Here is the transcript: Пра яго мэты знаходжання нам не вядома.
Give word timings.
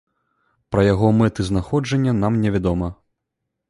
Пра 0.75 0.85
яго 0.93 1.11
мэты 1.19 1.47
знаходжання 1.51 2.19
нам 2.25 2.43
не 2.45 2.49
вядома. 2.59 2.95